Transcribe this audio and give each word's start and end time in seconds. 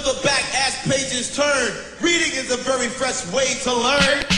the 0.00 0.20
back 0.22 0.44
as 0.54 0.76
pages 0.82 1.34
turn. 1.34 1.72
Reading 2.00 2.32
is 2.32 2.52
a 2.52 2.56
very 2.56 2.88
fresh 2.88 3.26
way 3.32 3.54
to 3.62 3.72
learn. 3.72 4.37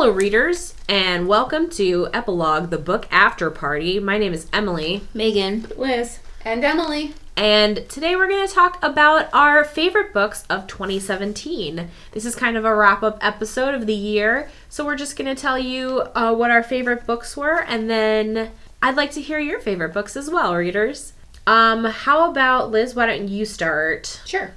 Hello, 0.00 0.12
readers, 0.12 0.72
and 0.88 1.28
welcome 1.28 1.68
to 1.68 2.08
Epilogue, 2.14 2.70
the 2.70 2.78
book 2.78 3.06
after 3.10 3.50
party. 3.50 4.00
My 4.00 4.16
name 4.16 4.32
is 4.32 4.48
Emily, 4.50 5.02
Megan. 5.12 5.66
Liz 5.76 6.20
and 6.42 6.64
Emily. 6.64 7.12
and 7.36 7.86
today 7.86 8.16
we're 8.16 8.26
going 8.26 8.48
to 8.48 8.54
talk 8.54 8.82
about 8.82 9.28
our 9.34 9.62
favorite 9.62 10.14
books 10.14 10.46
of 10.48 10.66
2017. 10.66 11.90
This 12.12 12.24
is 12.24 12.34
kind 12.34 12.56
of 12.56 12.64
a 12.64 12.74
wrap 12.74 13.02
up 13.02 13.18
episode 13.20 13.74
of 13.74 13.84
the 13.84 13.92
year, 13.92 14.48
so 14.70 14.86
we're 14.86 14.96
just 14.96 15.18
going 15.18 15.36
to 15.36 15.38
tell 15.38 15.58
you 15.58 16.00
uh, 16.14 16.34
what 16.34 16.50
our 16.50 16.62
favorite 16.62 17.04
books 17.04 17.36
were, 17.36 17.60
and 17.60 17.90
then 17.90 18.52
I'd 18.80 18.96
like 18.96 19.10
to 19.10 19.20
hear 19.20 19.38
your 19.38 19.60
favorite 19.60 19.92
books 19.92 20.16
as 20.16 20.30
well, 20.30 20.56
readers. 20.56 21.12
Um, 21.46 21.84
how 21.84 22.30
about 22.30 22.70
Liz? 22.70 22.94
Why 22.94 23.04
don't 23.04 23.28
you 23.28 23.44
start? 23.44 24.22
Sure. 24.24 24.52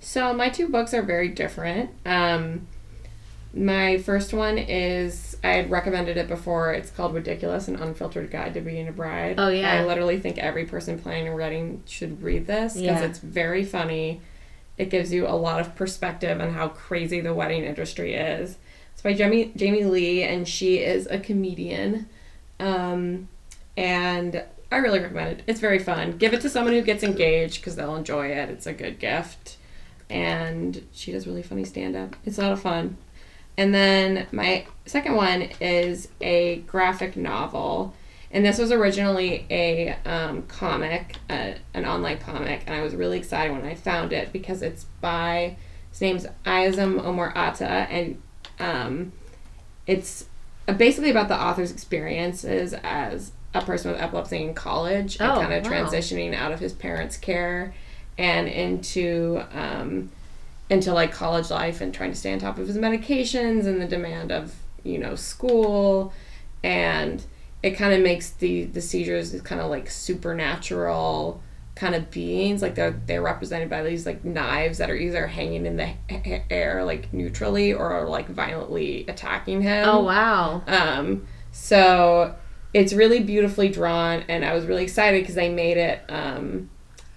So 0.00 0.32
my 0.32 0.48
two 0.48 0.68
books 0.68 0.92
are 0.92 1.02
very 1.02 1.28
different. 1.28 1.90
Um, 2.04 2.66
my 3.56 3.98
first 3.98 4.34
one 4.34 4.58
is 4.58 5.36
I 5.42 5.54
had 5.54 5.70
recommended 5.70 6.16
it 6.16 6.28
before. 6.28 6.72
It's 6.74 6.90
called 6.90 7.14
Ridiculous: 7.14 7.68
An 7.68 7.76
Unfiltered 7.76 8.30
Guide 8.30 8.54
to 8.54 8.60
Being 8.60 8.86
a 8.88 8.92
Bride. 8.92 9.36
Oh, 9.38 9.48
yeah. 9.48 9.72
I 9.72 9.84
literally 9.84 10.20
think 10.20 10.38
every 10.38 10.66
person 10.66 10.98
planning 10.98 11.28
a 11.28 11.34
wedding 11.34 11.82
should 11.86 12.22
read 12.22 12.46
this 12.46 12.74
because 12.74 13.00
Yeah. 13.00 13.06
it's 13.06 13.18
very 13.18 13.64
funny. 13.64 14.20
It 14.76 14.90
gives 14.90 15.10
you 15.12 15.26
a 15.26 15.32
lot 15.32 15.60
of 15.60 15.74
perspective 15.74 16.38
on 16.40 16.52
how 16.52 16.68
crazy 16.68 17.20
the 17.20 17.32
wedding 17.32 17.64
industry 17.64 18.14
is. 18.14 18.58
It's 18.92 19.02
by 19.02 19.14
Jamie 19.14 19.52
Jamie 19.56 19.84
Lee, 19.84 20.22
and 20.22 20.46
she 20.46 20.78
is 20.78 21.06
a 21.06 21.18
comedian. 21.18 22.08
Um, 22.60 23.28
and 23.76 24.42
I 24.70 24.76
really 24.78 24.98
recommend 25.00 25.38
it. 25.38 25.44
It's 25.46 25.60
very 25.60 25.78
fun. 25.78 26.18
Give 26.18 26.34
it 26.34 26.40
to 26.42 26.50
someone 26.50 26.74
who 26.74 26.82
gets 26.82 27.02
engaged 27.02 27.60
because 27.60 27.76
they'll 27.76 27.96
enjoy 27.96 28.28
it. 28.28 28.50
It's 28.50 28.66
a 28.66 28.72
good 28.72 28.98
gift. 28.98 29.56
And 30.10 30.86
she 30.92 31.12
does 31.12 31.26
really 31.26 31.42
funny 31.42 31.64
stand 31.64 31.96
up. 31.96 32.16
It's 32.24 32.38
a 32.38 32.42
lot 32.42 32.52
of 32.52 32.60
fun. 32.60 32.96
And 33.58 33.74
then 33.74 34.26
my 34.32 34.66
second 34.84 35.14
one 35.14 35.48
is 35.60 36.08
a 36.20 36.56
graphic 36.66 37.16
novel. 37.16 37.94
And 38.30 38.44
this 38.44 38.58
was 38.58 38.70
originally 38.72 39.46
a 39.50 39.96
um, 40.04 40.42
comic, 40.42 41.16
uh, 41.30 41.52
an 41.72 41.86
online 41.86 42.18
comic. 42.18 42.62
And 42.66 42.74
I 42.74 42.82
was 42.82 42.94
really 42.94 43.18
excited 43.18 43.52
when 43.52 43.64
I 43.64 43.74
found 43.74 44.12
it 44.12 44.32
because 44.32 44.62
it's 44.62 44.84
by, 45.00 45.56
his 45.90 46.00
name's 46.00 46.26
Iasmin 46.44 47.02
Omar 47.02 47.32
Ata. 47.36 47.64
And 47.64 48.20
um, 48.60 49.12
it's 49.86 50.26
basically 50.76 51.10
about 51.10 51.28
the 51.28 51.40
author's 51.40 51.70
experiences 51.70 52.74
as 52.82 53.32
a 53.54 53.62
person 53.62 53.92
with 53.92 54.00
epilepsy 54.00 54.42
in 54.42 54.52
college 54.54 55.16
and 55.18 55.30
Oh, 55.30 55.40
kind 55.40 55.54
of 55.54 55.64
wow. 55.64 55.70
transitioning 55.70 56.34
out 56.34 56.52
of 56.52 56.60
his 56.60 56.72
parents' 56.74 57.16
care 57.16 57.72
and 58.18 58.48
into 58.48 59.42
um, 59.54 60.10
into 60.68 60.92
like 60.92 61.12
college 61.12 61.50
life 61.50 61.80
and 61.80 61.94
trying 61.94 62.10
to 62.10 62.16
stay 62.16 62.32
on 62.32 62.38
top 62.38 62.58
of 62.58 62.66
his 62.66 62.76
medications 62.76 63.66
and 63.66 63.80
the 63.80 63.86
demand 63.86 64.32
of 64.32 64.54
you 64.82 64.98
know 64.98 65.14
school 65.14 66.12
and 66.64 67.24
it 67.62 67.72
kind 67.72 67.94
of 67.94 68.00
makes 68.00 68.30
the 68.30 68.64
the 68.64 68.80
seizures 68.80 69.40
kind 69.42 69.60
of 69.60 69.70
like 69.70 69.88
supernatural 69.90 71.40
kind 71.74 71.94
of 71.94 72.10
beings 72.10 72.62
like 72.62 72.74
they're 72.74 73.00
they're 73.06 73.22
represented 73.22 73.68
by 73.68 73.82
these 73.82 74.06
like 74.06 74.24
knives 74.24 74.78
that 74.78 74.90
are 74.90 74.96
either 74.96 75.26
hanging 75.26 75.66
in 75.66 75.76
the 75.76 75.92
air 76.50 76.84
like 76.84 77.12
neutrally 77.12 77.72
or 77.72 78.08
like 78.08 78.28
violently 78.28 79.04
attacking 79.08 79.60
him 79.62 79.86
Oh, 79.88 80.02
wow. 80.02 80.62
um, 80.66 81.26
so 81.52 82.34
it's 82.74 82.92
really 82.92 83.20
beautifully 83.20 83.70
drawn, 83.70 84.24
and 84.28 84.44
I 84.44 84.52
was 84.54 84.66
really 84.66 84.82
excited 84.82 85.22
because 85.22 85.34
they 85.34 85.48
made 85.48 85.78
it. 85.78 86.02
Um, 86.10 86.68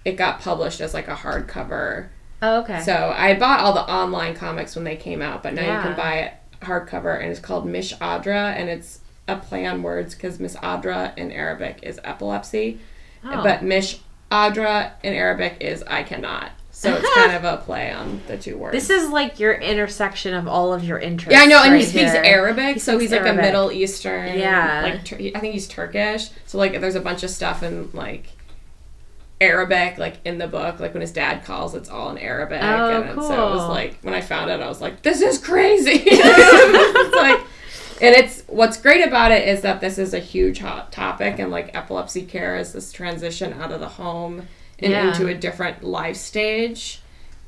it 0.06 0.12
got 0.16 0.40
published 0.40 0.80
as 0.80 0.94
like 0.94 1.06
a 1.08 1.14
hardcover. 1.14 2.08
Oh, 2.42 2.60
okay. 2.60 2.80
So 2.80 3.14
I 3.16 3.38
bought 3.38 3.60
all 3.60 3.72
the 3.74 3.80
online 3.90 4.34
comics 4.34 4.74
when 4.74 4.84
they 4.84 4.96
came 4.96 5.20
out, 5.22 5.42
but 5.42 5.54
now 5.54 5.76
you 5.76 5.82
can 5.82 5.96
buy 5.96 6.14
it 6.20 6.34
hardcover, 6.62 7.18
and 7.20 7.30
it's 7.30 7.40
called 7.40 7.66
Mish 7.66 7.94
Adra, 7.98 8.54
and 8.54 8.68
it's 8.68 9.00
a 9.28 9.36
play 9.36 9.66
on 9.66 9.82
words 9.82 10.14
because 10.14 10.38
Miss 10.40 10.56
Adra 10.56 11.16
in 11.16 11.30
Arabic 11.32 11.78
is 11.82 12.00
epilepsy, 12.04 12.80
Oh. 13.24 13.42
but 13.42 13.62
Mish 13.62 14.00
Adra 14.30 14.92
in 15.02 15.12
Arabic 15.14 15.58
is 15.60 15.82
I 15.86 16.02
cannot. 16.02 16.52
So 16.70 16.94
it's 16.94 17.14
kind 17.14 17.32
of 17.32 17.44
a 17.44 17.58
play 17.58 17.92
on 17.92 18.20
the 18.26 18.38
two 18.38 18.56
words. 18.56 18.72
This 18.72 18.88
is 18.90 19.10
like 19.10 19.38
your 19.38 19.52
intersection 19.54 20.32
of 20.34 20.48
all 20.48 20.72
of 20.72 20.82
your 20.84 20.98
interests. 20.98 21.32
Yeah, 21.38 21.42
I 21.42 21.46
know, 21.46 21.62
and 21.62 21.74
he 21.74 21.82
speaks 21.82 22.12
here. 22.12 22.22
Arabic, 22.24 22.80
so 22.80 22.92
speaks 22.92 23.02
he's 23.02 23.10
like 23.12 23.20
Arabic. 23.22 23.38
a 23.38 23.42
Middle 23.46 23.72
Eastern. 23.72 24.38
Yeah. 24.38 24.80
like 24.82 25.12
I 25.34 25.40
think 25.40 25.52
he's 25.52 25.68
Turkish. 25.68 26.30
So 26.46 26.56
like, 26.58 26.80
there's 26.80 26.94
a 26.94 27.00
bunch 27.00 27.22
of 27.22 27.30
stuff 27.30 27.62
in 27.62 27.90
like 27.92 28.26
Arabic, 29.40 29.96
like 29.98 30.18
in 30.24 30.38
the 30.38 30.46
book. 30.48 30.80
Like 30.80 30.92
when 30.94 31.00
his 31.00 31.12
dad 31.12 31.44
calls, 31.44 31.74
it's 31.74 31.88
all 31.88 32.10
in 32.10 32.18
Arabic. 32.18 32.60
Oh, 32.62 33.02
and 33.02 33.22
so 33.22 33.48
it 33.48 33.50
was 33.54 33.68
like 33.68 33.98
when 34.02 34.14
I 34.14 34.20
found 34.20 34.50
it, 34.50 34.60
I 34.60 34.68
was 34.68 34.80
like, 34.80 35.02
this 35.02 35.20
is 35.22 35.38
crazy. 35.38 36.02
it's 36.06 37.16
like, 37.16 37.40
and 38.02 38.14
it's 38.14 38.42
what's 38.48 38.76
great 38.80 39.06
about 39.06 39.32
it 39.32 39.46
is 39.48 39.62
that 39.62 39.80
this 39.80 39.98
is 39.98 40.12
a 40.14 40.18
huge 40.18 40.58
hot 40.58 40.92
topic, 40.92 41.38
and 41.38 41.50
like 41.50 41.74
epilepsy 41.74 42.22
care 42.22 42.56
is 42.56 42.72
this 42.72 42.92
transition 42.92 43.52
out 43.54 43.72
of 43.72 43.80
the 43.80 43.88
home 43.88 44.46
and 44.78 44.92
Yeah. 44.92 45.08
into 45.08 45.26
a 45.28 45.34
different 45.34 45.82
life 45.84 46.16
stage, 46.16 47.00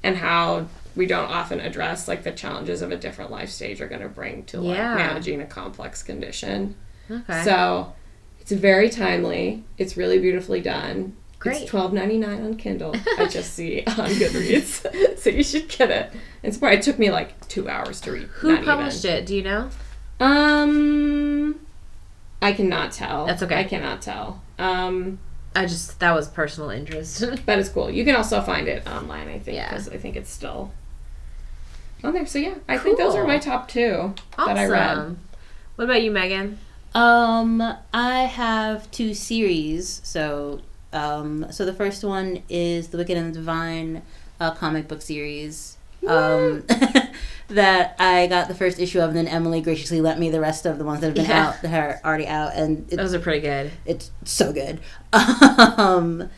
and 0.03 0.17
how 0.17 0.67
we 0.95 1.07
don't 1.07 1.31
often 1.31 1.59
address 1.61 2.07
like 2.09 2.23
the 2.23 2.33
challenges 2.33 2.83
of 2.83 2.91
a 2.93 2.97
different 2.97 3.31
life 3.31 3.49
stage 3.49 3.81
are 3.81 3.89
going 3.89 4.03
to 4.03 4.09
bring 4.09 4.45
to 4.45 4.61
like 4.61 4.77
Yeah. 4.77 4.95
managing 4.95 5.41
a 5.41 5.47
complex 5.47 6.03
condition. 6.03 6.75
Okay. 7.11 7.45
So 7.45 7.95
it's 8.41 8.53
very 8.53 8.91
timely. 8.91 9.65
It's 9.79 9.97
really 9.97 10.19
beautifully 10.19 10.61
done. 10.61 11.17
Great. 11.43 11.63
It's 11.63 11.71
twelve 11.71 11.93
ninety 11.93 12.19
nine 12.19 12.45
on 12.45 12.57
Kindle. 12.57 12.95
I 13.19 13.27
just 13.27 13.55
see 13.55 13.83
on 13.87 13.95
Goodreads, 14.11 15.19
so 15.19 15.29
you 15.31 15.43
should 15.43 15.69
get 15.69 15.91
it. 15.91 16.13
It's 16.45 16.57
probably 16.57 16.79
it 16.79 16.83
took 16.83 16.99
me 17.01 17.11
like 17.11 17.49
two 17.49 17.69
hours 17.69 18.01
to 18.03 18.13
read. 18.13 18.29
Who 18.35 18.63
published 18.65 19.05
it? 19.05 19.27
Do 19.27 19.35
you 19.35 19.43
know? 19.43 19.69
Um, 20.21 21.59
I 22.41 22.53
cannot 22.53 22.93
tell. 22.93 23.27
That's 23.27 23.43
okay. 23.43 23.59
I 23.59 23.65
cannot 23.65 24.03
tell. 24.03 24.41
Um, 24.59 25.19
I 25.57 25.67
just 25.67 25.99
that 26.01 26.15
was 26.15 26.29
personal 26.29 26.71
interest. 26.71 27.25
but 27.47 27.59
it's 27.59 27.69
cool. 27.69 27.91
You 27.91 28.05
can 28.05 28.15
also 28.15 28.41
find 28.41 28.69
it 28.69 28.87
online. 28.87 29.29
I 29.29 29.39
think 29.41 29.57
Yeah. 29.57 29.69
because 29.71 29.89
I 29.89 29.97
think 29.97 30.15
it's 30.15 30.31
still 30.31 30.73
on 32.05 32.15
there. 32.15 32.27
So 32.27 32.39
yeah, 32.39 32.55
I 32.69 32.79
think 32.79 32.99
those 32.99 33.17
are 33.17 33.27
my 33.27 33.39
top 33.39 33.67
two 33.69 34.15
awesome. 34.39 34.55
that 34.55 34.59
I 34.59 34.67
read. 34.67 35.17
What 35.75 35.85
about 35.87 36.03
you, 36.03 36.11
Megan? 36.13 36.59
Um, 36.95 37.63
I 37.95 38.21
have 38.25 38.91
two 38.91 39.15
series. 39.15 40.01
So, 40.05 40.61
um, 40.93 41.47
so 41.51 41.65
the 41.65 41.73
first 41.73 42.05
one 42.05 42.43
is 42.49 42.89
the 42.89 42.99
Wicked 42.99 43.17
and 43.17 43.35
the 43.35 43.39
Divine 43.39 44.03
uh, 44.41 44.53
comic 44.53 44.89
book 44.89 45.03
series. 45.03 45.77
Um, 46.07 46.65
that 47.49 47.95
I 48.01 48.27
got 48.27 48.49
the 48.49 48.55
first 48.55 48.81
issue 48.81 48.99
of, 49.01 49.11
and 49.11 49.17
then 49.19 49.29
Emily 49.29 49.61
graciously 49.61 50.01
lent 50.01 50.19
me 50.19 50.31
the 50.31 50.41
rest 50.41 50.67
of 50.67 50.79
the 50.79 50.85
ones 50.85 51.01
that 51.01 51.07
have 51.09 51.15
been 51.15 51.27
Yeah. 51.27 51.49
out 51.49 51.63
that 51.63 51.73
are 51.75 52.01
already 52.05 52.27
out, 52.27 52.55
and 52.55 52.91
it, 52.93 52.97
Those 52.97 53.15
are 53.15 53.21
pretty 53.21 53.41
good. 53.41 53.71
it's 53.85 54.11
so 54.25 54.53
good. 54.53 54.81
Um, 55.13 56.29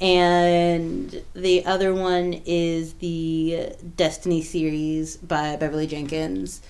and 0.00 1.22
the 1.34 1.64
other 1.66 1.92
one 1.92 2.42
is 2.46 2.94
the 2.94 3.72
Destiny 3.96 4.42
series 4.42 5.16
by 5.16 5.56
Beverly 5.56 5.86
Jenkins. 5.86 6.62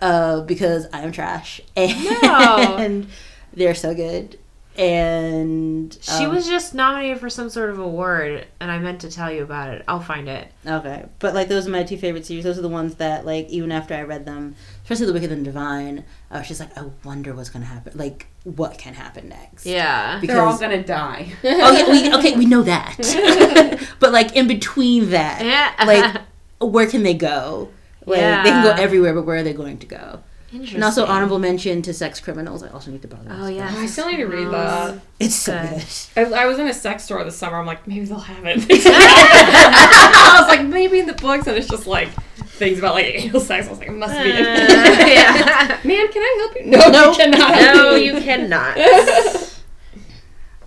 Uh, 0.00 0.42
because 0.42 0.86
I 0.92 1.00
am 1.00 1.10
trash, 1.10 1.60
and 1.76 3.08
they're 3.52 3.74
so 3.74 3.94
good. 3.94 4.38
And 4.78 5.98
She 6.00 6.24
um, 6.24 6.32
was 6.34 6.46
just 6.46 6.72
nominated 6.72 7.18
for 7.18 7.28
some 7.28 7.50
sort 7.50 7.70
of 7.70 7.78
award, 7.80 8.46
and 8.60 8.70
I 8.70 8.78
meant 8.78 9.00
to 9.00 9.10
tell 9.10 9.30
you 9.30 9.42
about 9.42 9.74
it. 9.74 9.84
I'll 9.88 10.00
find 10.00 10.28
it. 10.28 10.52
okay, 10.64 11.06
but 11.18 11.34
like 11.34 11.48
those 11.48 11.66
are 11.66 11.70
my 11.70 11.82
two 11.82 11.98
favorite 11.98 12.24
series. 12.24 12.44
Those 12.44 12.58
are 12.58 12.62
the 12.62 12.68
ones 12.68 12.94
that 12.96 13.26
like 13.26 13.48
even 13.48 13.72
after 13.72 13.94
I 13.94 14.02
read 14.02 14.24
them, 14.24 14.54
especially 14.84 15.06
the 15.06 15.12
Wicked 15.14 15.32
and 15.32 15.44
Divine, 15.44 16.04
I 16.30 16.38
was 16.38 16.48
just 16.48 16.60
like, 16.60 16.76
I 16.78 16.84
wonder 17.04 17.34
what's 17.34 17.50
gonna 17.50 17.64
happen. 17.64 17.92
Like, 17.96 18.28
what 18.44 18.78
can 18.78 18.94
happen 18.94 19.28
next? 19.28 19.66
Yeah. 19.66 20.20
because 20.20 20.36
They're 20.36 20.44
all 20.46 20.58
gonna 20.58 20.84
die. 20.84 21.32
oh 21.44 21.72
yeah, 21.72 21.90
we, 21.90 22.14
okay, 22.18 22.36
we 22.36 22.46
know 22.46 22.62
that. 22.62 22.96
but 24.00 24.12
like 24.12 24.36
in 24.36 24.46
between 24.46 25.10
that, 25.10 25.44
Yeah. 25.44 25.74
like 25.86 26.22
where 26.60 26.86
can 26.86 27.02
they 27.02 27.14
go? 27.14 27.70
Like 28.06 28.20
they 28.44 28.50
can 28.50 28.64
go 28.64 28.82
everywhere, 28.82 29.12
but 29.12 29.26
where 29.26 29.36
are 29.38 29.42
they 29.42 29.52
going 29.52 29.78
to 29.78 29.86
go? 29.86 30.20
Interesting. 30.50 30.76
And 30.76 30.84
also 30.84 31.04
honorable 31.04 31.38
mention 31.38 31.82
to 31.82 31.92
sex 31.92 32.20
criminals. 32.20 32.62
I 32.62 32.68
also 32.70 32.90
need 32.90 33.02
to 33.02 33.08
borrow. 33.08 33.22
Oh 33.28 33.46
this. 33.46 33.56
yeah. 33.56 33.70
I 33.76 33.84
still 33.86 34.10
need 34.10 34.16
to 34.16 34.24
read 34.26 34.48
that. 34.48 34.98
it's 35.20 35.34
so 35.34 35.54
Okay. 35.54 35.84
good. 36.14 36.32
I, 36.32 36.42
I 36.42 36.46
was 36.46 36.58
in 36.58 36.66
a 36.66 36.72
sex 36.72 37.04
store 37.04 37.22
this 37.22 37.36
summer. 37.36 37.58
I'm 37.58 37.66
like, 37.66 37.86
maybe 37.86 38.06
they'll 38.06 38.18
have 38.18 38.44
it. 38.46 38.58
I 38.70 40.36
was 40.40 40.48
like, 40.48 40.66
maybe 40.66 41.00
in 41.00 41.06
the 41.06 41.12
books, 41.12 41.46
and 41.46 41.56
it's 41.56 41.68
just 41.68 41.86
like 41.86 42.08
things 42.38 42.78
about 42.78 42.94
like 42.94 43.06
anal 43.06 43.40
sex. 43.40 43.66
I 43.66 43.70
was 43.70 43.78
like, 43.78 43.88
it 43.88 43.92
must 43.92 44.14
be. 44.14 44.32
Uh, 44.32 44.34
yeah. 44.34 45.80
Man, 45.84 46.08
can 46.12 46.22
I 46.22 46.36
help 46.38 46.56
you? 46.56 46.70
No, 46.70 46.88
No. 46.88 47.10
you 47.10 47.16
cannot. 47.16 47.74
No, 47.76 47.94
you 47.96 48.12
cannot. 48.22 48.78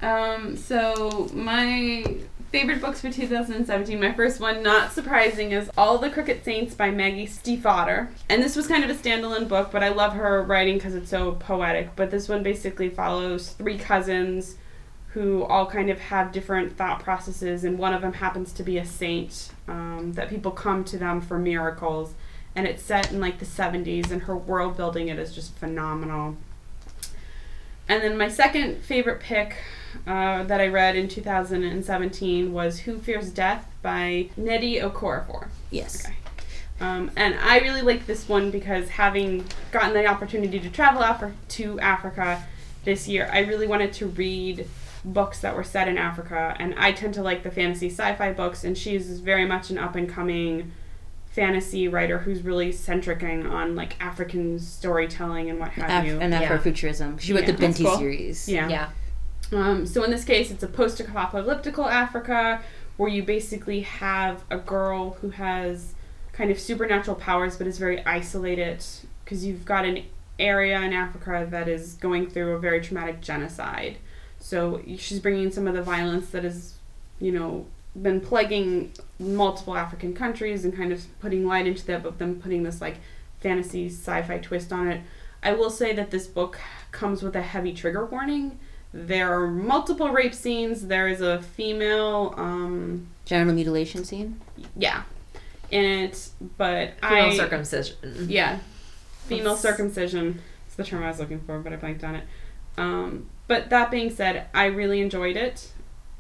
Um, 0.04 0.58
so 0.58 1.30
my 1.34 2.04
favorite 2.52 2.82
books 2.82 3.00
for 3.00 3.10
2017, 3.10 4.00
my 4.00 4.12
first 4.12 4.42
one, 4.42 4.62
not 4.62 4.92
surprising, 4.92 5.54
is 5.54 5.72
All 5.78 5.98
the 5.98 6.10
Crooked 6.10 6.44
Saints 6.44 6.76
by 6.76 6.92
Maggie 6.92 7.26
Stiefvater. 7.26 8.10
And 8.30 8.44
this 8.44 8.58
was 8.58 8.68
kind 8.68 8.84
of 8.84 8.90
a 8.90 8.94
standalone 8.94 9.48
book, 9.48 9.70
but 9.72 9.84
I 9.84 9.90
love 9.90 10.14
her 10.14 10.44
writing 10.44 10.76
because 10.76 10.94
it's 10.94 11.10
so 11.10 11.34
poetic. 11.34 11.96
But 11.96 12.12
this 12.12 12.28
one 12.28 12.44
basically 12.44 12.90
follows 12.90 13.52
three 13.52 13.78
cousins 13.78 14.58
who 15.08 15.44
all 15.46 15.66
kind 15.66 15.90
of 15.90 16.00
have 16.00 16.34
different 16.34 16.76
thought 16.76 17.02
processes, 17.02 17.64
and 17.64 17.80
one 17.80 17.94
of 17.94 18.02
them 18.02 18.14
happens 18.14 18.52
to 18.54 18.64
be 18.64 18.78
a 18.78 18.86
saint 18.86 19.52
um, 19.70 20.12
that 20.16 20.30
people 20.30 20.52
come 20.52 20.84
to 20.84 20.98
them 20.98 21.22
for 21.22 21.40
miracles. 21.40 22.14
And 22.54 22.68
it's 22.68 22.84
set 22.84 23.14
in 23.14 23.22
like 23.22 23.40
the 23.40 23.46
70s, 23.46 24.12
and 24.12 24.24
her 24.24 24.36
world 24.36 24.76
building 24.76 25.08
it 25.08 25.18
is 25.18 25.34
just 25.34 25.56
phenomenal. 25.56 26.36
And 27.92 28.02
then 28.02 28.18
my 28.18 28.30
second 28.30 28.78
favorite 28.78 29.20
pick 29.20 29.58
uh, 30.08 30.44
that 30.44 30.62
I 30.62 30.68
read 30.68 30.96
in 30.96 31.10
2017 31.10 32.54
was 32.54 32.80
Who 32.80 32.98
Fears 33.00 33.32
Death 33.32 33.70
by 33.82 34.30
Nnedi 34.40 34.82
Okorafor. 34.82 35.50
Yes. 35.72 36.06
Okay. 36.06 36.16
Um, 36.80 37.12
and 37.18 37.36
I 37.36 37.60
really 37.60 37.82
like 37.82 38.06
this 38.06 38.30
one 38.30 38.50
because 38.50 38.88
having 38.88 39.44
gotten 39.74 39.94
the 39.94 40.06
opportunity 40.06 40.58
to 40.58 40.70
travel 40.70 41.02
Afri- 41.02 41.34
to 41.50 41.82
Africa 41.82 42.42
this 42.86 43.10
year, 43.10 43.30
I 43.30 43.40
really 43.40 43.68
wanted 43.68 43.92
to 43.96 44.08
read 44.08 44.70
books 45.04 45.42
that 45.42 45.54
were 45.54 45.66
set 45.66 45.90
in 45.90 45.98
Africa. 45.98 46.56
And 46.60 46.74
I 46.78 46.94
tend 46.94 47.14
to 47.16 47.22
like 47.22 47.44
the 47.44 47.52
fantasy 47.52 47.90
sci 47.90 48.16
fi 48.16 48.32
books, 48.32 48.64
and 48.64 48.78
she's 48.78 49.20
very 49.20 49.46
much 49.46 49.70
an 49.70 49.78
up 49.78 49.98
and 49.98 50.08
coming 50.08 50.72
fantasy 51.32 51.88
writer 51.88 52.18
who's 52.20 52.42
really 52.44 52.72
centricing 52.72 53.50
on 53.50 53.76
like 53.76 53.96
African 54.02 54.60
storytelling 54.60 55.50
and 55.50 55.60
what 55.60 55.70
have 55.72 56.04
Af- 56.04 56.06
you. 56.12 56.20
and 56.20 56.34
Yeah. 56.34 56.48
Afrofuturism. 56.58 57.20
She 57.20 57.34
wrote 57.34 57.42
Yeah, 57.44 57.52
the 57.52 57.58
Binti 57.58 57.84
cool. 57.86 57.98
series. 57.98 58.50
yeah. 58.50 58.68
yeah. 58.68 58.90
Um, 59.54 59.86
so 59.86 60.04
in 60.04 60.12
this 60.12 60.24
case, 60.24 60.50
it's 60.52 60.64
a 60.64 60.68
post-apocalyptical 60.68 61.90
Africa 61.90 62.62
where 62.98 63.10
you 63.10 63.24
basically 63.24 63.82
have 63.82 64.44
a 64.50 64.58
girl 64.58 65.12
who 65.22 65.30
has 65.32 65.94
kind 66.34 66.52
of 66.52 66.60
supernatural 66.60 67.16
powers, 67.16 67.58
but 67.58 67.68
is 67.68 67.78
very 67.78 68.06
isolated 68.06 68.84
because 69.26 69.46
you've 69.46 69.66
got 69.66 69.86
an 69.86 70.04
area 70.40 70.80
in 70.82 70.94
Africa 70.94 71.48
that 71.50 71.68
is 71.68 71.94
going 71.96 72.30
through 72.30 72.54
a 72.54 72.60
very 72.60 72.80
traumatic 72.82 73.22
genocide. 73.22 73.98
So 74.40 74.82
she's 74.98 75.20
bringing 75.20 75.52
some 75.52 75.68
of 75.68 75.74
the 75.74 75.82
violence 75.84 76.30
that 76.30 76.44
has, 76.44 76.76
you 77.20 77.32
know, 77.32 77.66
been 78.02 78.22
plaguing 78.22 78.94
multiple 79.22 79.76
African 79.78 80.14
countries 80.14 80.66
and 80.66 80.76
kind 80.76 80.92
of 80.92 81.06
putting 81.20 81.46
light 81.46 81.68
into 81.68 81.86
that, 81.86 82.04
but 82.04 82.18
then 82.20 82.42
putting 82.42 82.64
this 82.64 82.82
like 82.82 82.98
fantasy 83.40 83.88
sci-fi 83.88 84.38
twist 84.40 84.74
on 84.74 84.88
it. 84.88 85.02
I 85.44 85.54
will 85.54 85.70
say 85.70 85.94
that 85.94 86.12
this 86.12 86.28
book 86.28 86.60
comes 86.92 87.24
with 87.24 87.36
a 87.36 87.42
heavy 87.42 87.74
trigger 87.74 88.06
warning. 88.06 88.60
There 88.94 89.34
are 89.34 89.48
multiple 89.48 90.10
rape 90.10 90.34
scenes. 90.34 90.88
There 90.88 91.08
is 91.08 91.22
a 91.22 91.42
female, 91.42 92.34
um, 92.38 93.08
Genital 93.26 93.54
mutilation 93.56 94.04
scene. 94.04 94.42
yeah, 94.76 95.04
in 95.72 95.86
it, 95.86 96.30
but 96.58 96.96
Female 97.02 97.26
I 97.32 97.36
circumcision. 97.38 97.96
yeah, 98.28 98.60
female 99.28 99.56
That's- 99.56 99.62
circumcision 99.62 100.42
is 100.70 100.76
the 100.76 100.84
term 100.84 101.04
I 101.04 101.08
was 101.08 101.20
looking 101.20 101.40
for, 101.40 101.60
but 101.60 101.72
I 101.72 101.78
blanked 101.78 102.04
on 102.04 102.16
it. 102.16 102.24
Um, 102.78 103.28
but 103.48 103.70
that 103.70 103.90
being 103.92 104.10
said, 104.10 104.48
I 104.54 104.66
really 104.66 105.00
enjoyed 105.02 105.38
it, 105.38 105.72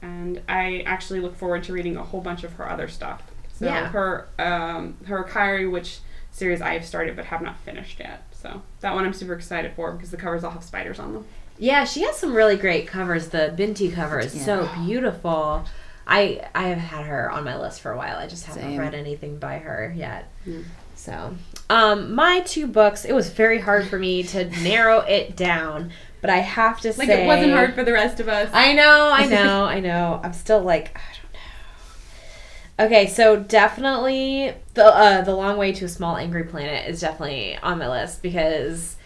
and 0.02 0.42
I 0.50 0.82
actually 0.86 1.20
look 1.20 1.36
forward 1.38 1.64
to 1.66 1.74
reading 1.74 1.98
a 1.98 2.04
whole 2.04 2.22
bunch 2.22 2.44
of 2.44 2.54
her 2.54 2.70
other 2.70 2.88
stuff. 2.88 3.24
So 3.54 3.66
Yeah. 3.66 3.88
her 3.90 4.28
um, 4.40 4.98
her 5.06 5.24
Akata 5.24 5.70
Witch 5.70 6.00
series 6.32 6.62
I 6.62 6.74
have 6.74 6.86
started 6.86 7.16
but 7.16 7.26
have 7.26 7.42
not 7.42 7.60
finished 7.60 8.00
yet. 8.00 8.24
So 8.32 8.62
that 8.80 8.94
one 8.96 9.06
I'm 9.06 9.14
super 9.14 9.34
excited 9.34 9.74
for 9.76 9.92
because 9.92 10.12
the 10.12 10.18
covers 10.18 10.44
all 10.44 10.52
have 10.52 10.64
spiders 10.64 11.00
on 11.00 11.14
them. 11.14 11.26
Yeah, 11.60 11.84
she 11.84 12.02
has 12.04 12.18
some 12.18 12.34
really 12.34 12.56
great 12.56 12.88
covers. 12.88 13.28
The 13.30 13.54
Binti 13.56 13.92
cover 13.92 14.20
is 14.20 14.44
so 14.46 14.68
beautiful. 14.86 15.64
I 16.08 16.48
I 16.56 16.70
have 16.70 16.80
had 16.80 17.06
her 17.06 17.30
on 17.30 17.44
my 17.44 17.56
list 17.60 17.82
for 17.82 17.92
a 17.92 17.98
while. 17.98 18.18
I 18.18 18.26
just 18.28 18.46
haven't 18.46 18.64
Same. 18.64 18.80
read 18.80 18.96
anything 18.96 19.38
by 19.38 19.60
her 19.60 19.94
yet. 19.96 20.30
Mm. 20.48 20.64
So, 20.96 21.36
um, 21.70 22.14
my 22.16 22.42
two 22.42 22.66
books. 22.68 23.06
It 23.06 23.14
was 23.14 23.30
very 23.30 23.60
hard 23.60 23.88
for 23.88 23.98
me 24.00 24.24
to 24.24 24.46
narrow 24.64 25.00
it 25.02 25.36
down, 25.36 25.92
but 26.22 26.30
I 26.30 26.38
have 26.38 26.80
to 26.82 26.90
Like 26.90 27.08
say 27.08 27.08
like 27.08 27.20
it 27.24 27.28
wasn't 27.28 27.54
hard 27.54 27.74
for 27.74 27.84
the 27.84 27.94
rest 27.94 28.20
of 28.20 28.30
us. 28.30 28.50
I 28.54 28.74
know, 28.74 29.10
I 29.12 29.26
know, 29.26 29.66
I 29.66 29.80
know. 29.80 30.22
I'm 30.24 30.34
still 30.34 30.62
like, 30.62 30.98
I 30.98 31.02
don't 31.22 31.34
know. 31.34 32.86
Okay, 32.86 33.08
so 33.08 33.38
definitely 33.38 34.54
the 34.76 34.86
uh, 34.86 35.22
the 35.22 35.36
long 35.36 35.58
way 35.58 35.72
to 35.74 35.86
a 35.86 35.90
small 35.90 36.18
angry 36.18 36.44
planet 36.44 36.88
is 36.90 37.02
definitely 37.02 37.58
on 37.58 37.80
my 37.80 37.90
list 37.90 38.22
because 38.22 38.98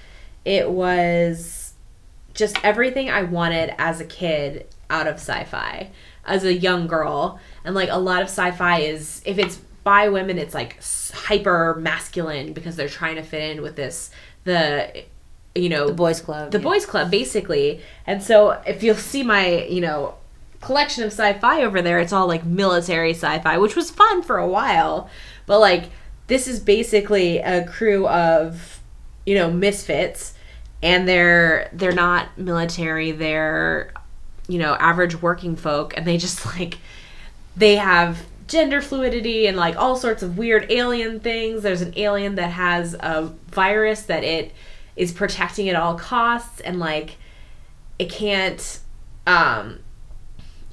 it 0.43 0.69
was 0.69 1.73
just 2.33 2.57
everything 2.63 3.09
I 3.09 3.23
wanted 3.23 3.73
as 3.77 3.99
a 3.99 4.05
kid 4.05 4.67
out 4.89 5.07
of 5.07 5.15
sci-fi 5.15 5.89
as 6.25 6.43
a 6.43 6.53
young 6.53 6.87
girl, 6.87 7.39
and 7.63 7.75
like 7.75 7.89
a 7.89 7.99
lot 7.99 8.21
of 8.21 8.27
sci-fi 8.27 8.79
is 8.81 9.21
if 9.25 9.37
it's 9.37 9.57
by 9.83 10.09
women, 10.09 10.37
it's 10.37 10.53
like 10.53 10.81
hyper 11.13 11.75
masculine 11.75 12.53
because 12.53 12.75
they're 12.75 12.89
trying 12.89 13.15
to 13.15 13.23
fit 13.23 13.51
in 13.51 13.61
with 13.61 13.75
this 13.75 14.09
the 14.43 15.05
you 15.55 15.69
know 15.69 15.87
The 15.87 15.93
boys' 15.93 16.19
club. 16.21 16.51
the 16.51 16.57
yeah. 16.57 16.63
boys 16.63 16.85
club 16.85 17.09
basically 17.09 17.81
and 18.05 18.21
so 18.21 18.61
if 18.67 18.83
you'll 18.83 18.95
see 18.95 19.23
my 19.23 19.63
you 19.65 19.81
know 19.81 20.15
collection 20.61 21.03
of 21.03 21.11
sci-fi 21.11 21.63
over 21.63 21.81
there 21.81 21.99
it's 21.99 22.11
all 22.13 22.27
like 22.27 22.43
military 22.45 23.11
sci-fi 23.13 23.57
which 23.57 23.75
was 23.75 23.89
fun 23.91 24.21
for 24.21 24.37
a 24.37 24.47
while 24.47 25.09
but 25.45 25.59
like 25.59 25.85
this 26.27 26.47
is 26.47 26.59
basically 26.59 27.37
a 27.39 27.65
crew 27.67 28.07
of 28.07 28.79
you 29.25 29.35
know 29.35 29.49
misfits 29.51 30.33
and 30.81 31.07
they're 31.07 31.69
they're 31.73 31.91
not 31.91 32.37
military 32.37 33.11
they're 33.11 33.93
you 34.47 34.59
know 34.59 34.73
average 34.75 35.21
working 35.21 35.55
folk 35.55 35.95
and 35.95 36.05
they 36.05 36.17
just 36.17 36.45
like 36.57 36.77
they 37.55 37.75
have 37.75 38.25
gender 38.47 38.81
fluidity 38.81 39.47
and 39.47 39.57
like 39.57 39.75
all 39.75 39.95
sorts 39.95 40.21
of 40.21 40.37
weird 40.37 40.69
alien 40.69 41.19
things. 41.19 41.63
There's 41.63 41.81
an 41.81 41.93
alien 41.95 42.35
that 42.35 42.51
has 42.51 42.93
a 42.93 43.31
virus 43.49 44.03
that 44.03 44.23
it 44.23 44.51
is 44.95 45.11
protecting 45.11 45.69
at 45.69 45.75
all 45.75 45.95
costs 45.95 46.61
and 46.61 46.79
like 46.79 47.17
it 47.99 48.09
can't 48.09 48.79
um 49.27 49.79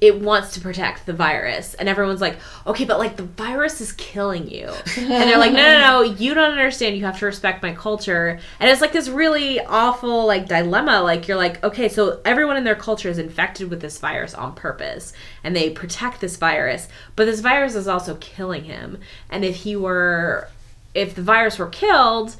it 0.01 0.19
wants 0.19 0.53
to 0.53 0.59
protect 0.59 1.05
the 1.05 1.13
virus. 1.13 1.75
And 1.75 1.87
everyone's 1.87 2.19
like 2.19 2.37
okay 2.67 2.83
but 2.83 2.99
like 2.99 3.15
the 3.15 3.23
virus 3.23 3.79
is 3.79 3.93
killing 3.93 4.49
you. 4.49 4.69
And 4.97 5.09
they're 5.09 5.37
like 5.37 5.53
no 5.53 5.61
no 5.61 5.79
no 5.79 6.01
you 6.01 6.33
don't 6.33 6.51
understand. 6.51 6.97
You 6.97 7.05
have 7.05 7.19
to 7.19 7.25
respect 7.25 7.63
my 7.63 7.73
culture. 7.73 8.37
And 8.59 8.69
it's 8.69 8.81
like 8.81 8.91
this 8.91 9.07
really 9.07 9.61
awful 9.61 10.25
like 10.25 10.49
dilemma. 10.49 11.01
Like 11.01 11.29
you're 11.29 11.37
like 11.37 11.63
okay 11.63 11.87
so 11.87 12.19
everyone 12.25 12.57
in 12.57 12.65
their 12.65 12.75
culture 12.75 13.07
is 13.07 13.17
infected 13.17 13.69
with 13.69 13.79
this 13.79 13.97
virus 13.97 14.33
on 14.33 14.55
purpose 14.55 15.13
and 15.41 15.55
they 15.55 15.69
protect 15.69 16.19
this 16.19 16.35
virus 16.35 16.89
but 17.15 17.23
this 17.23 17.39
virus 17.39 17.75
is 17.75 17.87
also 17.87 18.15
killing 18.15 18.65
him. 18.65 18.99
And 19.29 19.45
if 19.45 19.55
he 19.57 19.77
were 19.77 20.49
if 20.93 21.15
the 21.15 21.23
virus 21.23 21.57
were 21.57 21.67
killed 21.67 22.35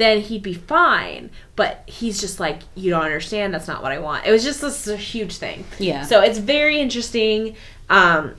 then 0.00 0.20
he'd 0.20 0.42
be 0.42 0.54
fine. 0.54 1.30
But 1.56 1.82
he's 1.86 2.20
just 2.20 2.40
like, 2.40 2.60
you 2.74 2.90
don't 2.90 3.04
understand. 3.04 3.52
That's 3.52 3.68
not 3.68 3.82
what 3.82 3.92
I 3.92 3.98
want. 3.98 4.26
It 4.26 4.32
was 4.32 4.42
just 4.42 4.60
this 4.62 4.86
huge 4.86 5.36
thing. 5.36 5.64
Yeah. 5.78 6.04
So 6.04 6.20
it's 6.20 6.38
very 6.38 6.80
interesting. 6.80 7.54
Um, 7.88 8.34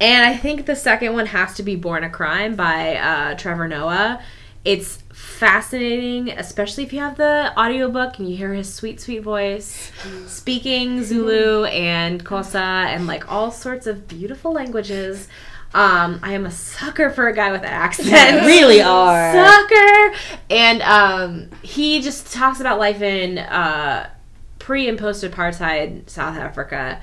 and 0.00 0.24
I 0.24 0.36
think 0.36 0.66
the 0.66 0.74
second 0.74 1.12
one 1.12 1.26
has 1.26 1.54
to 1.54 1.62
be 1.62 1.76
Born 1.76 2.02
a 2.02 2.10
Crime 2.10 2.56
by 2.56 2.96
uh, 2.96 3.34
Trevor 3.36 3.68
Noah. 3.68 4.22
It's 4.64 5.02
fascinating, 5.12 6.30
especially 6.30 6.84
if 6.84 6.92
you 6.92 7.00
have 7.00 7.16
the 7.16 7.52
audiobook 7.58 8.18
and 8.18 8.28
you 8.28 8.36
hear 8.36 8.54
his 8.54 8.72
sweet, 8.72 9.00
sweet 9.00 9.18
voice 9.18 9.90
speaking 10.26 11.02
Zulu 11.02 11.64
and 11.64 12.24
Xhosa 12.24 12.86
and 12.86 13.06
like 13.06 13.30
all 13.30 13.50
sorts 13.50 13.86
of 13.86 14.08
beautiful 14.08 14.52
languages. 14.52 15.28
Um, 15.74 16.20
I 16.22 16.34
am 16.34 16.44
a 16.44 16.50
sucker 16.50 17.10
for 17.10 17.28
a 17.28 17.34
guy 17.34 17.50
with 17.50 17.62
an 17.62 17.68
accent. 17.68 18.42
really 18.46 18.82
are. 18.82 19.32
Sucker! 19.32 20.14
And 20.50 20.82
um, 20.82 21.50
he 21.62 22.02
just 22.02 22.32
talks 22.32 22.60
about 22.60 22.78
life 22.78 23.00
in 23.00 23.38
uh, 23.38 24.10
pre 24.58 24.88
and 24.88 24.98
post 24.98 25.24
apartheid 25.24 26.10
South 26.10 26.36
Africa. 26.36 27.00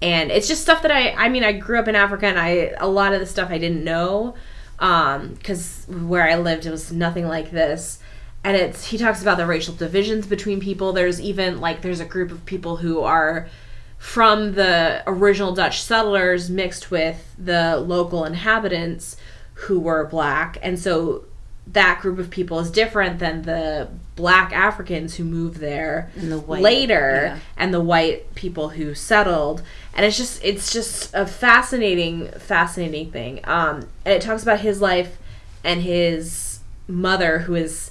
And 0.00 0.30
it's 0.30 0.48
just 0.48 0.62
stuff 0.62 0.82
that 0.82 0.90
I, 0.90 1.10
I 1.12 1.28
mean, 1.28 1.44
I 1.44 1.52
grew 1.52 1.78
up 1.78 1.88
in 1.88 1.94
Africa 1.94 2.26
and 2.26 2.38
I, 2.38 2.74
a 2.78 2.86
lot 2.86 3.12
of 3.12 3.20
the 3.20 3.26
stuff 3.26 3.50
I 3.50 3.58
didn't 3.58 3.84
know 3.84 4.34
because 4.78 5.86
where 5.88 6.28
I 6.28 6.36
lived, 6.36 6.66
it 6.66 6.70
was 6.70 6.92
nothing 6.92 7.26
like 7.26 7.50
this. 7.50 7.98
And 8.44 8.56
it's, 8.56 8.86
he 8.86 8.98
talks 8.98 9.22
about 9.22 9.38
the 9.38 9.46
racial 9.46 9.74
divisions 9.74 10.26
between 10.26 10.60
people. 10.60 10.92
There's 10.92 11.20
even 11.20 11.60
like, 11.60 11.82
there's 11.82 12.00
a 12.00 12.04
group 12.04 12.30
of 12.30 12.44
people 12.44 12.76
who 12.76 13.00
are 13.00 13.48
from 13.98 14.52
the 14.54 15.02
original 15.06 15.54
Dutch 15.54 15.82
settlers 15.82 16.48
mixed 16.50 16.90
with 16.90 17.34
the 17.38 17.76
local 17.76 18.24
inhabitants 18.24 19.16
who 19.54 19.80
were 19.80 20.04
black. 20.06 20.58
And 20.62 20.78
so 20.78 21.24
that 21.68 22.00
group 22.00 22.18
of 22.18 22.30
people 22.30 22.60
is 22.60 22.70
different 22.70 23.18
than 23.18 23.42
the 23.42 23.88
black 24.14 24.52
Africans 24.52 25.16
who 25.16 25.24
moved 25.24 25.56
there 25.58 26.10
And 26.16 26.30
the 26.30 26.38
white- 26.38 26.62
later 26.62 27.22
yeah. 27.34 27.38
and 27.56 27.74
the 27.74 27.80
white 27.80 28.34
people 28.34 28.68
who 28.70 28.94
settled. 28.94 29.62
And 29.94 30.06
it's 30.06 30.16
just 30.16 30.44
it's 30.44 30.72
just 30.72 31.12
a 31.14 31.26
fascinating 31.26 32.28
fascinating 32.38 33.10
thing. 33.10 33.40
Um 33.44 33.88
and 34.04 34.14
it 34.14 34.22
talks 34.22 34.42
about 34.42 34.60
his 34.60 34.80
life 34.80 35.18
and 35.64 35.82
his 35.82 36.60
mother, 36.86 37.40
who 37.40 37.54
is 37.56 37.90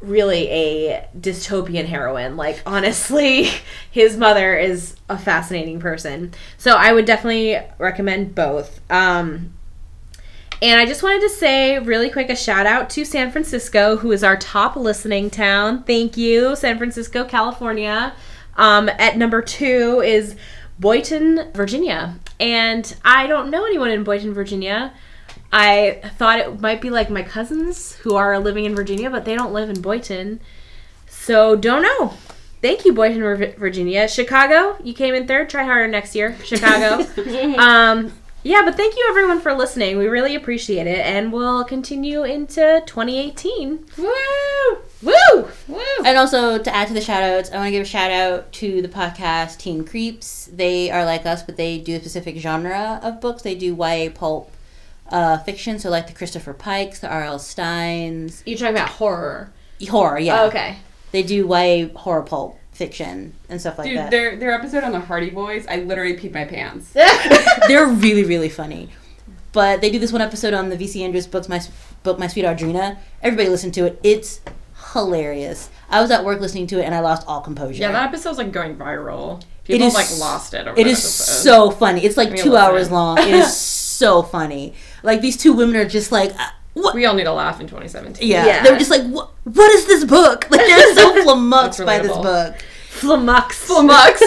really 0.00 0.48
a 0.48 1.08
dystopian 1.18 1.86
heroine. 1.86 2.36
Like, 2.36 2.62
honestly, 2.66 3.50
his 3.90 4.16
mother 4.16 4.56
is 4.56 4.96
a 5.08 5.18
fascinating 5.18 5.80
person. 5.80 6.32
So, 6.58 6.76
I 6.76 6.92
would 6.92 7.04
definitely 7.04 7.58
recommend 7.78 8.34
both. 8.34 8.80
Um, 8.90 9.54
and 10.62 10.78
I 10.78 10.84
just 10.84 11.02
wanted 11.02 11.22
to 11.22 11.30
say 11.30 11.78
really 11.78 12.10
quick 12.10 12.28
a 12.28 12.36
shout 12.36 12.66
out 12.66 12.90
to 12.90 13.04
San 13.06 13.32
Francisco, 13.32 13.96
who 13.96 14.12
is 14.12 14.22
our 14.22 14.36
top 14.36 14.76
listening 14.76 15.30
town. 15.30 15.84
Thank 15.84 16.18
you, 16.18 16.54
San 16.54 16.76
Francisco, 16.76 17.24
California. 17.24 18.14
Um, 18.56 18.90
at 18.90 19.16
number 19.16 19.40
two 19.40 20.02
is 20.04 20.36
Boydton, 20.78 21.50
Virginia. 21.54 22.18
And 22.38 22.94
I 23.04 23.26
don't 23.26 23.50
know 23.50 23.64
anyone 23.64 23.90
in 23.90 24.04
Boydton, 24.04 24.34
Virginia. 24.34 24.92
I 25.52 26.00
thought 26.16 26.38
it 26.38 26.60
might 26.60 26.80
be 26.80 26.90
like 26.90 27.10
my 27.10 27.22
cousins 27.22 27.94
who 27.96 28.14
are 28.14 28.38
living 28.38 28.64
in 28.64 28.74
Virginia, 28.74 29.10
but 29.10 29.24
they 29.24 29.34
don't 29.34 29.52
live 29.52 29.68
in 29.68 29.82
Boydton. 29.82 30.40
So 31.08 31.56
don't 31.56 31.82
know. 31.82 32.14
Thank 32.62 32.84
you, 32.84 32.92
Boydton, 32.92 33.56
Virginia. 33.56 34.06
Chicago, 34.06 34.76
you 34.82 34.94
came 34.94 35.14
in 35.14 35.26
third. 35.26 35.48
Try 35.48 35.64
harder 35.64 35.88
next 35.88 36.14
year, 36.14 36.36
Chicago. 36.44 37.04
um, 37.58 38.12
yeah, 38.42 38.62
but 38.64 38.76
thank 38.76 38.96
you 38.96 39.06
everyone 39.10 39.40
for 39.40 39.52
listening. 39.52 39.98
We 39.98 40.06
really 40.06 40.34
appreciate 40.34 40.86
it, 40.86 41.00
and 41.00 41.32
we'll 41.32 41.64
continue 41.64 42.22
into 42.22 42.82
2018. 42.86 43.86
Woo! 43.98 44.12
Woo! 45.02 45.48
Woo! 45.68 45.80
And 46.04 46.16
also 46.16 46.58
to 46.58 46.74
add 46.74 46.88
to 46.88 46.94
the 46.94 47.00
shout 47.00 47.22
outs, 47.22 47.50
I 47.50 47.56
want 47.56 47.66
to 47.66 47.70
give 47.72 47.82
a 47.82 47.86
shout 47.86 48.10
out 48.10 48.52
to 48.52 48.82
the 48.82 48.88
podcast 48.88 49.58
Teen 49.58 49.84
Creeps. 49.84 50.48
They 50.52 50.90
are 50.90 51.04
like 51.04 51.26
us, 51.26 51.42
but 51.42 51.56
they 51.56 51.78
do 51.78 51.96
a 51.96 52.00
specific 52.00 52.36
genre 52.36 53.00
of 53.02 53.20
books. 53.20 53.42
They 53.42 53.54
do 53.54 53.74
YA 53.74 54.10
pulp 54.14 54.50
uh, 55.10 55.38
fiction, 55.38 55.78
so 55.78 55.90
like 55.90 56.06
the 56.06 56.12
Christopher 56.12 56.52
Pikes, 56.54 57.00
the 57.00 57.08
R.L. 57.08 57.38
Steins, 57.38 58.42
You're 58.46 58.58
talking 58.58 58.74
about 58.74 58.88
horror. 58.90 59.52
horror, 59.88 60.18
yeah. 60.18 60.42
Oh, 60.42 60.46
okay. 60.48 60.76
They 61.12 61.22
do 61.22 61.46
YA 61.48 61.88
horror 61.98 62.22
pulp 62.22 62.58
fiction 62.72 63.34
and 63.48 63.60
stuff 63.60 63.78
like 63.78 63.88
Dude, 63.88 63.98
that. 63.98 64.10
their 64.10 64.36
their 64.36 64.52
episode 64.52 64.84
on 64.84 64.92
the 64.92 65.00
Hardy 65.00 65.30
Boys, 65.30 65.66
I 65.66 65.76
literally 65.76 66.16
peed 66.16 66.32
my 66.32 66.44
pants. 66.44 66.92
They're 67.68 67.86
really, 67.86 68.24
really 68.24 68.48
funny. 68.48 68.88
But 69.52 69.80
they 69.80 69.90
do 69.90 69.98
this 69.98 70.12
one 70.12 70.20
episode 70.22 70.54
on 70.54 70.68
the 70.68 70.76
VC 70.76 71.02
Andrews 71.02 71.26
books, 71.26 71.48
my 71.48 71.60
book, 72.04 72.18
My 72.20 72.28
Sweet 72.28 72.44
Audrina. 72.44 72.98
Everybody 73.22 73.48
listen 73.48 73.72
to 73.72 73.86
it. 73.86 73.98
It's 74.04 74.40
hilarious. 74.92 75.70
I 75.90 76.00
was 76.00 76.10
at 76.10 76.24
work 76.24 76.40
listening 76.40 76.66
to 76.68 76.78
it 76.80 76.84
and 76.84 76.94
I 76.94 77.00
lost 77.00 77.26
all 77.26 77.40
composure. 77.40 77.80
Yeah, 77.82 77.90
that 77.92 78.08
episode's 78.08 78.38
like 78.38 78.52
going 78.52 78.76
viral. 78.76 79.40
It 79.66 79.74
People 79.74 79.88
is 79.88 79.94
like 79.94 80.18
lost 80.18 80.54
it 80.54 80.66
over 80.66 80.78
It 80.78 80.84
that 80.84 80.90
is 80.90 80.98
episode. 80.98 81.42
so 81.42 81.70
funny. 81.70 82.04
It's 82.04 82.16
like 82.16 82.30
mean, 82.32 82.42
two 82.42 82.50
listen. 82.52 82.64
hours 82.70 82.90
long. 82.90 83.18
It 83.18 83.28
is 83.34 83.56
so 84.00 84.22
funny. 84.22 84.74
Like 85.02 85.20
these 85.20 85.36
two 85.36 85.52
women 85.52 85.76
are 85.76 85.88
just 85.88 86.10
like, 86.10 86.32
uh, 86.38 86.48
what? 86.74 86.94
We 86.94 87.04
all 87.06 87.14
need 87.14 87.26
a 87.26 87.32
laugh 87.32 87.60
in 87.60 87.66
2017. 87.66 88.26
Yeah, 88.28 88.46
Yeah. 88.46 88.62
they 88.64 88.70
were 88.72 88.78
just 88.78 88.90
like, 88.90 89.02
what? 89.06 89.30
What 89.44 89.70
is 89.72 89.86
this 89.86 90.04
book? 90.04 90.50
Like 90.50 90.60
they're 90.66 90.94
so 90.94 91.22
flummoxed 91.24 91.84
by 91.84 91.98
this 92.00 92.16
book. 92.16 92.56
Flumux. 93.00 93.52
Flummox. 93.66 94.20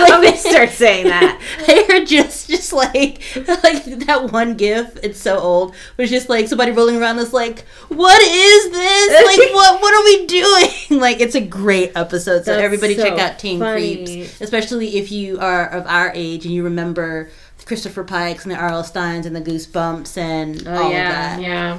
I'm 0.00 0.22
gonna 0.22 0.36
start 0.36 0.68
saying 0.70 1.06
that. 1.06 1.40
They're 1.88 2.04
just, 2.04 2.48
just 2.48 2.72
like, 2.72 3.20
like 3.64 3.84
that 4.06 4.28
one 4.30 4.54
GIF. 4.56 4.96
It's 5.02 5.18
so 5.18 5.38
old. 5.38 5.74
But 5.96 6.04
it's 6.04 6.12
just 6.12 6.28
like 6.28 6.46
somebody 6.46 6.70
rolling 6.72 6.96
around 6.96 7.16
this, 7.16 7.32
like, 7.32 7.64
what 7.88 8.20
is 8.22 8.70
this? 8.70 9.26
Like, 9.26 9.54
what, 9.54 9.80
what 9.80 9.94
are 9.94 10.04
we 10.04 10.26
doing? 10.26 11.00
Like, 11.00 11.20
it's 11.20 11.34
a 11.34 11.40
great 11.40 11.92
episode. 11.96 12.44
So 12.44 12.52
That's 12.52 12.62
everybody 12.62 12.94
check 12.94 13.18
out 13.18 13.38
Teen 13.38 13.58
funny. 13.58 14.04
Creeps, 14.04 14.40
especially 14.40 14.98
if 14.98 15.10
you 15.10 15.40
are 15.40 15.66
of 15.68 15.86
our 15.86 16.12
age 16.14 16.44
and 16.44 16.54
you 16.54 16.62
remember 16.64 17.30
Christopher 17.64 18.04
Pikes 18.04 18.44
and 18.44 18.52
the 18.52 18.56
R.L. 18.56 18.84
Steins 18.84 19.26
and 19.26 19.34
the 19.36 19.40
Goosebumps 19.40 20.16
and 20.16 20.66
Oh, 20.66 20.82
all 20.84 20.90
yeah, 20.92 21.06
of 21.36 21.40
that. 21.40 21.42
yeah. 21.42 21.78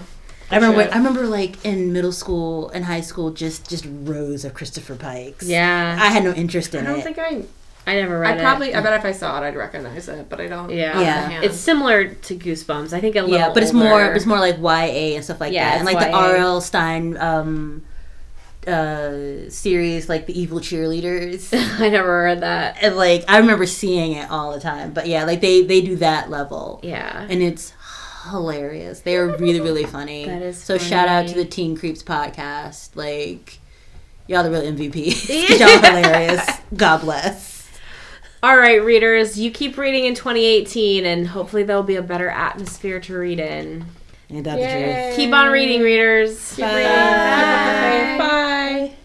I 0.51 0.55
remember. 0.57 0.83
should. 0.83 0.91
I 0.91 0.97
remember, 0.97 1.23
like 1.25 1.63
in 1.65 1.93
middle 1.93 2.11
school 2.11 2.69
and 2.69 2.85
high 2.85 3.01
school, 3.01 3.31
just 3.31 3.69
just 3.69 3.85
rows 3.89 4.45
of 4.45 4.53
Christopher 4.53 4.95
Pikes. 4.95 5.47
Yeah. 5.47 5.97
I 5.99 6.07
had 6.07 6.23
no 6.23 6.31
interest 6.33 6.75
in 6.75 6.85
it. 6.85 6.89
I 6.89 6.91
don't 6.91 6.99
it. 6.99 7.03
think 7.03 7.17
I. 7.19 7.43
I 7.85 7.95
never 7.95 8.17
read 8.19 8.37
I 8.37 8.39
it. 8.39 8.41
probably. 8.41 8.73
I 8.75 8.81
bet 8.81 8.93
if 8.99 9.05
I 9.05 9.11
saw 9.11 9.41
it, 9.41 9.45
I'd 9.47 9.55
recognize 9.57 10.07
it, 10.07 10.29
but 10.29 10.39
I 10.39 10.47
don't. 10.47 10.69
Yeah. 10.69 10.99
Yeah. 11.01 11.41
It's 11.41 11.57
similar 11.57 12.07
to 12.07 12.35
Goosebumps. 12.35 12.93
I 12.93 13.01
think 13.01 13.15
a 13.17 13.21
little. 13.21 13.35
yeah, 13.37 13.51
but 13.53 13.61
it's 13.63 13.73
more 13.73 14.13
it's 14.13 14.25
more 14.25 14.39
like 14.39 14.57
YA 14.57 15.15
and 15.15 15.23
stuff 15.23 15.41
like 15.41 15.51
Yeah, 15.53 15.65
that, 15.71 15.79
and 15.79 15.89
it's 15.89 15.95
like 15.95 16.11
the 16.11 16.15
R.L. 16.15 16.61
Stein 16.61 17.17
um, 17.17 17.83
uh, 18.67 19.49
series, 19.49 20.07
like 20.09 20.25
the 20.25 20.39
evil 20.39 20.59
cheerleaders. 20.59 21.53
I 21.81 21.89
never 21.89 22.23
read 22.23 22.41
that. 22.41 22.77
and 22.81 22.95
like 22.95 23.25
I 23.27 23.37
remember 23.39 23.65
seeing 23.65 24.13
it 24.13 24.29
all 24.29 24.53
the 24.53 24.59
time, 24.59 24.93
but 24.93 25.07
yeah, 25.07 25.25
like 25.25 25.41
they 25.41 25.63
they 25.63 25.81
do 25.81 25.95
that 25.97 26.29
level, 26.29 26.79
Yeah. 26.83 27.25
and 27.29 27.41
it's 27.41 27.73
hilarious. 28.31 29.01
They 29.01 29.15
are 29.17 29.27
really 29.37 29.59
really 29.61 29.85
funny. 29.85 30.25
That 30.25 30.41
is 30.41 30.61
so. 30.61 30.77
Shout 30.77 31.07
out 31.07 31.27
to 31.27 31.35
the 31.35 31.45
Teen 31.45 31.75
Creeps 31.77 32.03
podcast. 32.03 32.95
Like 32.95 33.59
y'all 34.27 34.43
the 34.43 34.51
real 34.51 34.61
MVP. 34.61 35.27
y'all 35.59 35.81
hilarious. 35.81 36.47
God 36.75 37.01
bless. 37.01 37.51
All 38.41 38.57
right, 38.57 38.83
readers, 38.83 39.39
you 39.39 39.51
keep 39.51 39.77
reading 39.77 40.03
in 40.03 40.15
2018, 40.15 41.05
and 41.05 41.29
hopefully 41.29 41.63
there'll 41.63 41.81
be 41.81 41.95
a 41.95 42.01
better 42.01 42.27
atmosphere 42.29 42.99
to 42.99 43.17
read 43.17 43.39
in. 43.39 43.85
And 44.29 44.45
that's 44.45 45.15
Keep 45.15 45.33
on 45.33 45.51
reading, 45.51 45.81
readers. 45.81 46.55
Keep 46.55 46.65
Bye. 46.65 46.75
reading. 46.75 46.89
Bye. 46.89 48.17
Bye. 48.17 48.89
Bye. 48.89 48.95